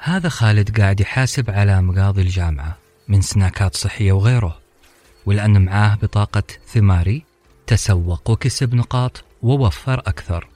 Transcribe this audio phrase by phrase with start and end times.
[0.00, 2.76] هذا خالد قاعد يحاسب على مقاضي الجامعة
[3.08, 4.58] من سناكات صحية وغيره
[5.26, 7.22] ولأن معاه بطاقة ثماري
[7.66, 10.48] تسوق وكسب نقاط ووفر أكثر.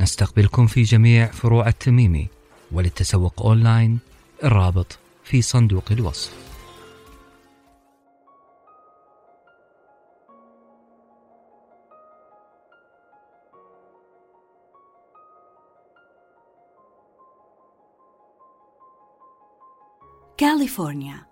[0.00, 2.28] نستقبلكم في جميع فروع التميمي
[2.72, 3.98] وللتسوق أونلاين
[4.44, 6.49] الرابط في صندوق الوصف.
[20.40, 21.26] كاليفورنيا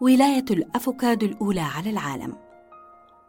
[0.00, 2.36] ولاية الأفوكادو الأولى على العالم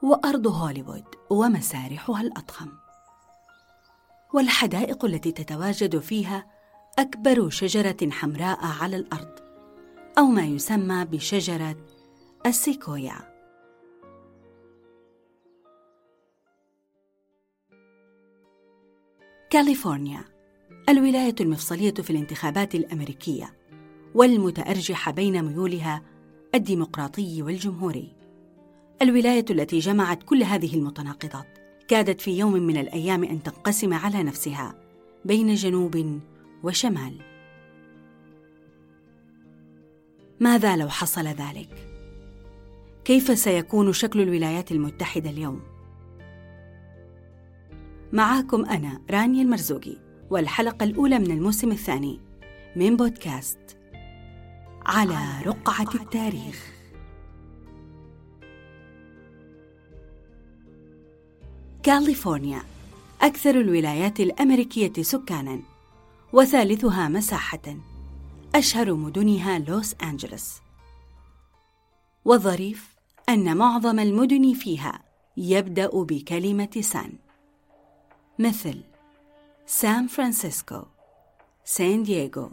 [0.04, 2.72] وأرض هوليوود ومسارحها الأضخم.
[4.34, 6.46] والحدائق التي تتواجد فيها
[7.00, 9.40] أكبر شجرة حمراء على الأرض
[10.18, 11.76] أو ما يسمى بشجرة
[12.46, 13.36] السيكويا.
[19.50, 20.26] كاليفورنيا
[20.90, 23.65] الولاية المفصلية في الانتخابات الأمريكية.
[24.16, 26.02] والمتأرجحة بين ميولها
[26.56, 28.16] الديمقراطي والجمهوري.
[29.02, 34.76] الولاية التي جمعت كل هذه المتناقضات كادت في يوم من الأيام أن تنقسم على نفسها
[35.26, 36.20] بين جنوب
[36.64, 37.22] وشمال.
[40.40, 41.88] ماذا لو حصل ذلك؟
[43.06, 45.62] كيف سيكون شكل الولايات المتحدة اليوم؟
[48.14, 49.98] معاكم أنا رانيا المرزوقي
[50.30, 52.20] والحلقة الأولى من الموسم الثاني
[52.76, 53.75] من بودكاست
[54.86, 56.72] على رقعة التاريخ.
[61.84, 62.62] كاليفورنيا
[63.22, 65.62] أكثر الولايات الأمريكية سكاناً
[66.34, 67.78] وثالثها مساحة.
[68.56, 70.60] أشهر مدنها لوس أنجلوس.
[72.26, 72.96] والظريف
[73.30, 75.04] أن معظم المدن فيها
[75.38, 77.14] يبدأ بكلمة سان.
[78.40, 78.82] مثل
[79.66, 80.84] سان فرانسيسكو
[81.66, 82.52] سان دييغو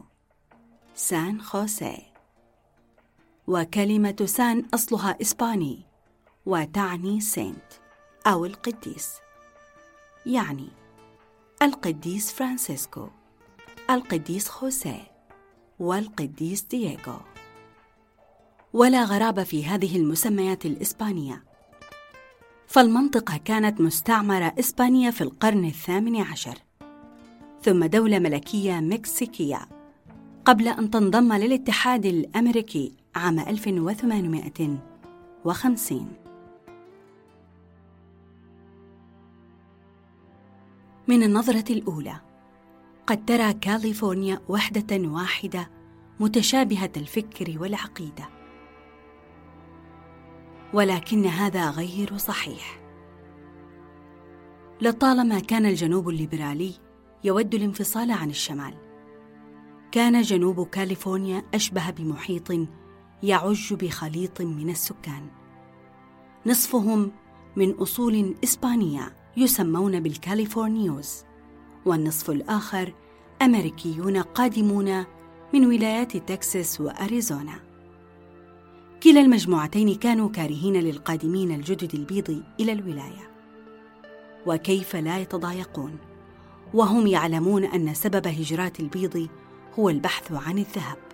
[0.95, 2.12] سان خوسيه.
[3.47, 5.83] وكلمة سان أصلها إسباني
[6.47, 7.73] وتعني saint
[8.27, 9.13] أو القديس.
[10.27, 10.69] يعني
[11.63, 13.09] القديس فرانسيسكو
[13.91, 15.13] القديس خوسيه
[15.79, 17.21] والقديس دييغو.
[18.73, 21.45] ولا غرابة في هذه المسميات الإسبانية.
[22.67, 26.59] فالمنطقة كانت مستعمرة إسبانية في القرن الثامن عشر.
[27.63, 29.69] ثم دولة ملكية مكسيكية
[30.45, 33.02] قبل أن تنضم للاتحاد الأمريكي.
[33.15, 36.13] عام 1850
[41.09, 42.21] من النظرة الأولى
[43.07, 45.71] قد ترى كاليفورنيا وحدة واحدة
[46.21, 48.29] متشابهة الفكر والعقيدة.
[50.73, 52.81] ولكن هذا غير صحيح.
[54.81, 56.75] لطالما كان الجنوب الليبرالي
[57.25, 58.75] يود الانفصال عن الشمال
[59.93, 62.53] كان جنوب كاليفورنيا أشبه بمحيط
[63.23, 65.29] يعج بخليط من السكان.
[66.47, 67.13] نصفهم
[67.57, 71.25] من أصول إسبانية يسمون بالكاليفورنيوز
[71.87, 72.95] والنصف الآخر
[73.43, 75.05] أمريكيون قادمون
[75.55, 77.61] من ولايات تكساس وأريزونا.
[79.03, 83.31] كلا المجموعتين كانوا كارهين للقادمين الجدد البيض إلى الولاية.
[84.47, 85.99] وكيف لا يتضايقون؟
[86.75, 89.29] وهم يعلمون أن سبب هجرات البيض
[89.79, 91.12] هو البحث عن الذهب.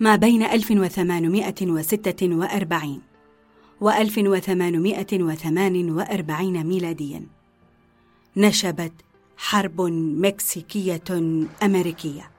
[0.00, 3.00] ما بين 1846
[3.80, 7.26] و 1848 ميلاديا.
[8.36, 8.92] نشبت
[9.36, 9.80] حرب
[10.20, 11.02] مكسيكية
[11.62, 12.30] أمريكية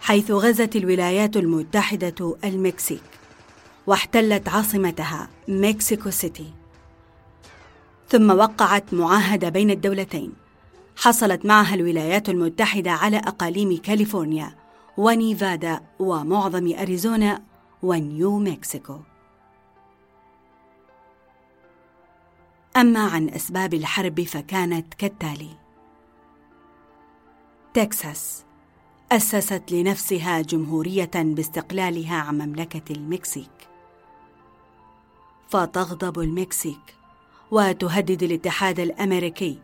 [0.00, 3.02] حيث غزت الولايات المتحدة المكسيك
[3.86, 6.52] واحتلت عاصمتها مكسيكو سيتي.
[8.08, 10.32] ثم وقعت معاهدة بين الدولتين
[10.96, 14.60] حصلت معها الولايات المتحدة على أقاليم كاليفورنيا
[15.00, 17.42] ونيفادا ومعظم أريزونا
[17.82, 18.98] ونيو مكسيكو.
[22.76, 25.50] أما عن أسباب الحرب فكانت كالتالي.
[27.74, 28.44] تكساس
[29.12, 33.68] أسست لنفسها جمهورية باستقلالها عن مملكة المكسيك.
[35.48, 36.94] فتغضب المكسيك
[37.50, 39.58] وتهدد الاتحاد الأمريكي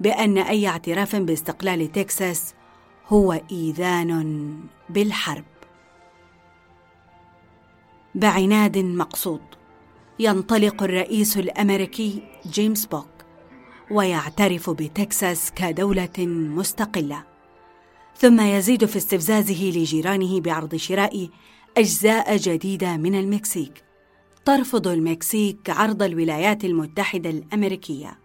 [0.00, 2.54] بأن أي اعتراف باستقلال تكساس
[3.08, 4.54] هو إيذان
[4.90, 5.44] بالحرب.
[8.14, 9.40] بعناد مقصود.
[10.18, 13.06] ينطلق الرئيس الأمريكي جيمس بولك
[13.90, 16.18] ويعترف بتكساس كدولة
[16.56, 17.24] مستقلة.
[18.16, 21.28] ثم يزيد في استفزازه لجيرانه بعرض شراء
[21.76, 23.84] أجزاء جديدة من المكسيك.
[24.44, 28.18] ترفض المكسيك عرض الولايات المتحدة الأمريكية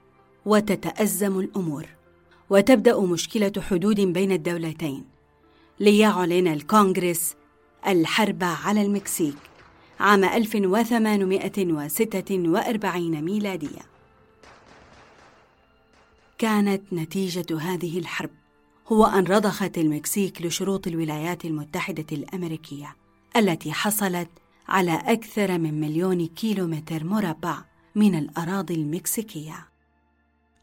[0.45, 1.96] وتتأزم الأمور.
[2.49, 5.05] وتبدأ مشكلة حدود بين الدولتين
[5.79, 7.35] ليعلن الكونغرس
[7.88, 9.35] الحرب على المكسيك
[9.99, 13.81] عام 1846 ميلادية.
[16.38, 18.29] كانت نتيجة هذه الحرب
[18.88, 22.95] هو أن رضخت المكسيك لشروط الولايات المتحدة الأمريكية
[23.38, 24.29] التي حصلت
[24.67, 27.63] على أكثر من مليون كيلومتر مربع
[27.95, 29.67] من الأراضي المكسيكية.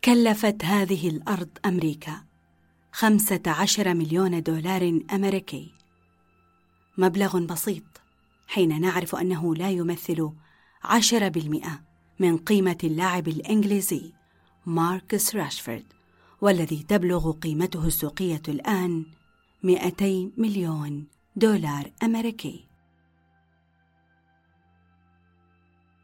[0.05, 2.25] كلفت هذه الأرض أمريكا
[2.93, 5.73] خمسة عشر مليون دولار أمريكي.
[6.99, 7.83] مبلغ بسيط
[8.47, 10.31] حين نعرف أنه لا يمثل
[10.85, 11.81] عشرة بالمئة
[12.21, 14.13] من قيمة اللاعب الإنجليزي
[14.67, 15.85] ماركس راشفورد
[16.41, 19.05] والذي تبلغ قيمته السوقية الآن
[19.63, 21.07] 200 مليون
[21.37, 22.65] دولار أمريكي.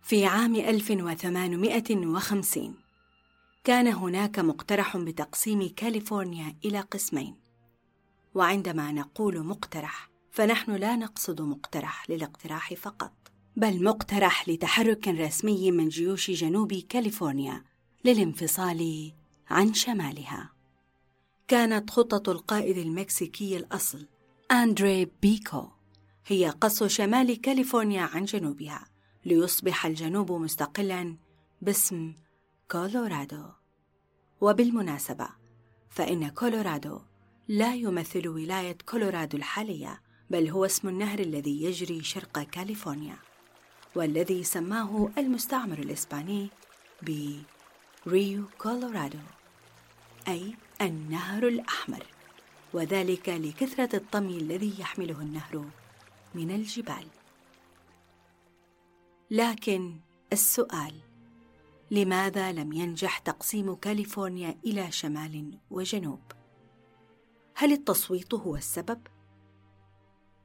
[0.03, 2.80] في عام 1850
[3.65, 7.37] كان هناك مقترح بتقسيم كاليفورنيا إلى قسمين.
[8.35, 13.13] وعندما نقول مقترح فنحن لا نقصد مقترح للاقتراح فقط
[13.57, 17.65] بل مقترح لتحرك رسمي من جيوش جنوب كاليفورنيا
[18.05, 19.13] للانفصال
[19.51, 20.53] عن شمالها.
[21.49, 24.09] كانت خطة القائد المكسيكي الأصل
[24.53, 25.69] أندري بيكو
[26.27, 28.85] هي قص شمال كاليفورنيا عن جنوبها
[29.25, 31.17] ليصبح الجنوب مستقلا
[31.63, 32.15] باسم
[32.71, 33.45] كولورادو.
[34.41, 35.29] وبالمناسبة
[35.91, 37.01] فإن كولورادو
[37.49, 40.01] لا يمثل ولاية كولورادو الحالية
[40.31, 43.17] بل هو اسم النهر الذي يجري شرق كاليفورنيا
[43.95, 46.49] والذي سماه المستعمر الإسباني
[48.07, 49.19] بريو كولورادو
[50.29, 52.07] أي النهر الأحمر
[52.73, 55.65] وذلك لكثرة الطمي الذي يحمله النهر
[56.35, 57.07] من الجبال.
[59.31, 59.97] لكن
[60.33, 61.10] السؤال
[61.91, 66.21] لماذا لم ينجح تقسيم كاليفورنيا إلى شمال وجنوب؟
[67.55, 69.01] هل التصويت هو السبب؟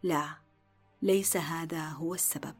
[0.03, 0.37] لا
[1.01, 2.55] ليس هذا هو السبب.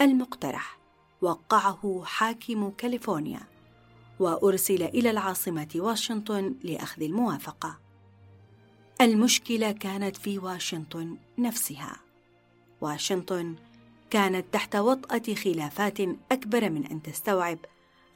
[0.00, 0.78] المقترح
[1.20, 3.40] وقعه حاكم كاليفورنيا
[4.20, 7.78] وأرسل إلى العاصمة واشنطن لأخذ الموافقة.
[9.00, 11.96] المشكلة كانت في واشنطن نفسها.
[12.80, 13.56] واشنطن
[14.10, 16.00] كانت تحت وطأة خلافات
[16.32, 17.58] أكبر من أن تستوعب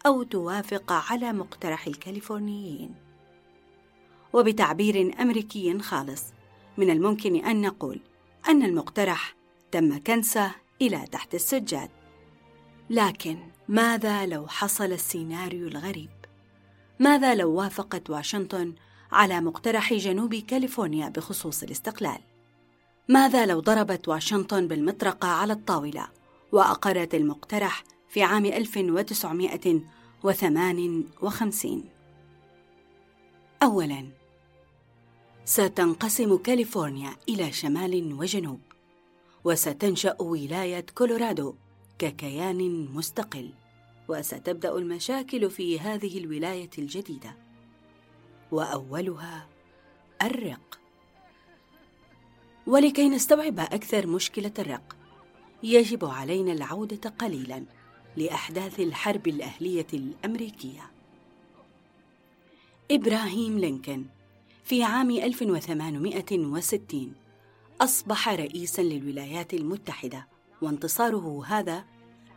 [0.06, 2.94] أو توافق على مقترح الكاليفورنيين.
[4.32, 6.22] وبتعبير أمريكي خالص
[6.78, 8.00] من الممكن أن نقول
[8.48, 9.34] أن المقترح
[9.72, 10.50] تم كنسه
[10.82, 11.90] إلى تحت السجاد.
[12.90, 13.38] لكن
[13.68, 16.10] ماذا لو حصل السيناريو الغريب؟
[17.00, 18.74] ماذا لو وافقت واشنطن
[19.12, 22.18] على مقترح جنوب كاليفورنيا بخصوص الاستقلال؟
[23.08, 26.08] ماذا لو ضربت واشنطن بالمطرقة على الطاولة
[26.52, 28.44] وأقرت المقترح في عام
[30.26, 31.84] 1958
[33.62, 34.06] أولاً
[35.44, 38.60] ستنقسم كاليفورنيا إلى شمال وجنوب
[39.44, 41.54] وستنشأ ولاية كولورادو
[41.98, 43.50] ككيان مستقل
[44.08, 47.36] وستبدأ المشاكل في هذه الولاية الجديدة.
[48.52, 49.48] وأولها
[50.22, 50.78] الرق.
[52.66, 54.96] ولكي نستوعب أكثر مشكلة الرق
[55.62, 57.64] يجب علينا العودة قليلا.
[58.16, 60.90] لأحداث الحرب الأهلية الأمريكية.
[62.90, 64.04] إبراهيم لينكولن
[64.64, 67.14] في عام 1860
[67.80, 70.26] أصبح رئيسا للولايات المتحدة
[70.62, 71.84] وانتصاره هذا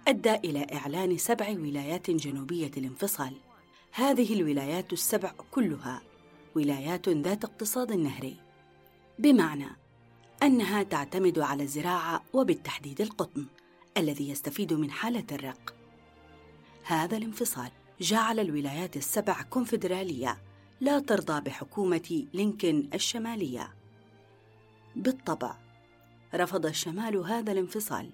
[0.08, 3.34] أدى إلى إعلان سبع ولايات جنوبية الانفصال
[3.92, 6.02] هذه الولايات السبع كلها
[6.56, 8.36] ولايات ذات اقتصاد نهري
[9.20, 9.68] بمعنى
[10.44, 13.46] أنها تعتمد على الزراعة وبالتحديد القطن.
[14.00, 15.76] الذي يستفيد من حالة الرق.
[16.84, 20.38] هذا الانفصال جعل الولايات السبع كونفدرالية
[20.82, 23.74] لا ترضى بحكومة لينكن الشمالية.
[24.96, 25.56] بالطبع
[26.36, 28.10] رفض الشمال هذا الانفصال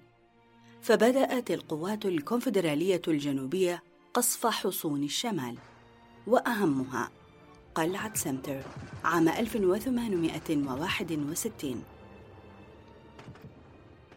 [0.82, 3.82] فبدأت القوات الكونفدرالية الجنوبية
[4.14, 5.58] قصف حصون الشمال
[6.26, 7.10] وأهمها
[7.74, 8.62] قلعة سنتر
[9.04, 11.95] عام 1861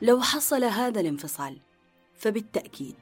[0.02, 1.58] لو حصل هذا الانفصال
[2.16, 2.96] فبالتأكيد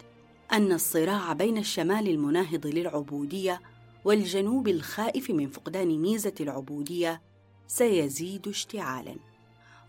[0.53, 3.61] أن الصراع بين الشمال المناهض للعبودية
[4.05, 7.21] والجنوب الخائف من فقدان ميزة العبودية
[7.67, 9.15] سيزيد اشتعالا.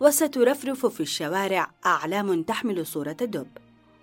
[0.00, 3.48] وسترفرف في الشوارع أعلام تحمل صورة الدب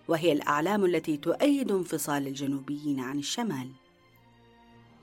[0.08, 3.72] وهي الأعلام التي تؤيد انفصال الجنوبيين عن الشمال.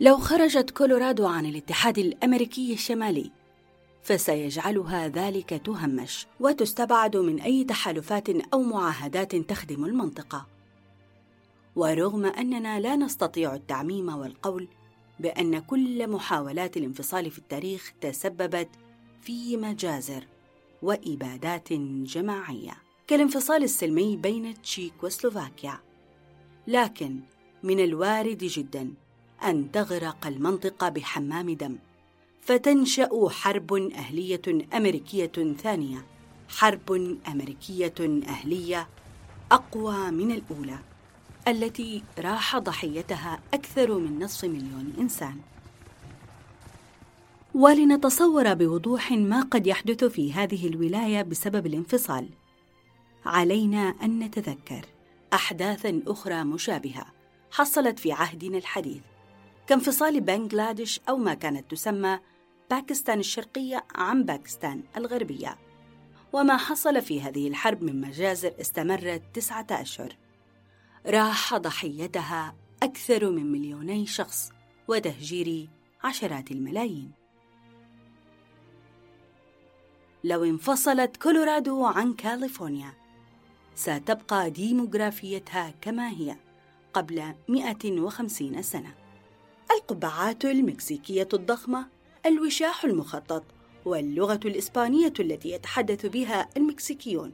[0.00, 3.30] لو خرجت كولورادو عن الاتحاد الأمريكي الشمالي
[4.02, 10.47] فسيجعلها ذلك تهمش وتستبعد من أي تحالفات أو معاهدات تخدم المنطقة.
[11.76, 14.68] ورغم أننا لا نستطيع التعميم والقول
[15.21, 18.68] بأن كل محاولات الانفصال في التاريخ تسببت
[19.23, 20.26] في مجازر
[20.82, 25.80] وإبادات جماعية كالانفصال السلمي بين تشيك وسلوفاكيا.
[26.66, 27.21] لكن
[27.62, 28.94] من الوارد جدا
[29.44, 31.78] أن تغرق المنطقة بحمام دم
[32.42, 34.42] فتنشأ حرب أهلية
[34.75, 36.04] أمريكية ثانية.
[36.49, 37.94] حرب أمريكية
[38.28, 38.88] أهلية
[39.52, 40.78] أقوى من الأولى
[41.49, 45.37] التي راح ضحيتها أكثر من نصف مليون إنسان.
[47.54, 52.28] ولنتصور بوضوح ما قد يحدث في هذه الولاية بسبب الانفصال.
[53.26, 54.87] علينا أن نتذكر
[55.32, 57.06] أحداثا أخرى مشابهة
[57.50, 59.12] حصلت في عهدنا الحديث.
[59.66, 62.19] كانفصال بنغلاديش أو ما كانت تسمى
[62.71, 65.59] باكستان الشرقية عن باكستان الغربية.
[66.33, 70.16] وما حصل في هذه الحرب من مجازر استمرت تسعة أشهر.
[71.07, 74.52] راح ضحيتها أكثر من مليوني شخص
[74.88, 75.69] وتهجير
[76.04, 77.12] عشرات الملايين.
[80.25, 82.92] لو انفصلت كولورادو عن كاليفورنيا
[83.75, 86.37] ستبقى ديموغرافيتها كما هي
[86.95, 89.01] قبل 150 سنة.
[89.76, 91.87] القبعات المكسيكية الضخمة
[92.26, 93.45] الوشاح المخطط
[93.85, 97.33] واللغة الإسبانية التي يتحدث بها المكسيكيون.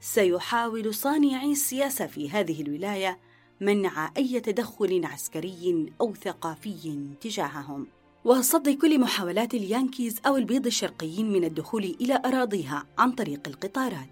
[0.00, 3.18] سيحاول صانعي السياسة في هذه الولاية
[3.60, 7.86] منع أي تدخل عسكري أو ثقافي تجاههم.
[8.24, 14.10] وصد كل محاولات اليانكيز أو البيض الشرقيين من الدخول إلى أراضيها عن طريق القطارات.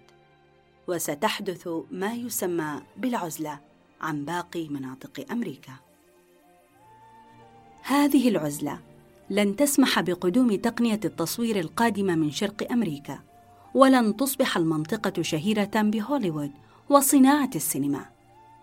[0.87, 3.59] وستحدث ما يسمى بالعزلة
[4.01, 5.88] عن باقي مناطق أمريكا.
[7.81, 8.79] هذه العزلة
[9.29, 13.19] لن تسمح بقدوم تقنية التصوير القادمة من شرق أمريكا
[13.73, 16.51] ولن تصبح المنطقة شهيرة بهوليوود
[16.89, 18.05] وصناعة السينما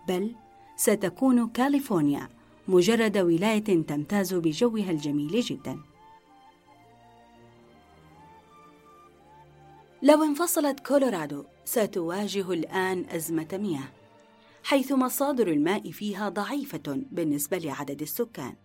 [0.07, 0.35] بل
[0.75, 2.29] ستكون كاليفورنيا
[2.67, 5.79] مجرد ولاية تمتاز بجوها الجميل جدا.
[10.03, 13.89] لو انفصلت كولورادو ستواجه الآن أزمة مياه
[14.63, 18.55] حيث مصادر الماء فيها ضعيفة بالنسبة لعدد السكان.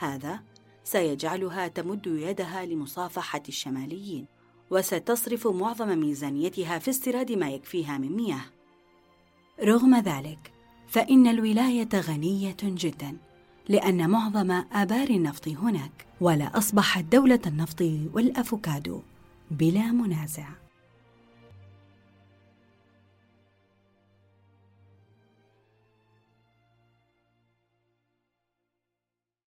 [0.00, 0.40] هذا
[0.84, 4.26] سيجعلها تمد يدها لمصافحة الشماليين
[4.70, 8.44] وستصرف معظم ميزانيتها في استيراد ما يكفيها من مياه.
[9.62, 10.52] رغم ذلك
[10.88, 13.16] فإن الولاية غنية جدا
[13.68, 17.80] لأن معظم آبار النفط هناك ولا أصبحت دولة النفط
[18.12, 19.02] والأفوكادو
[19.50, 20.59] بلا منازع.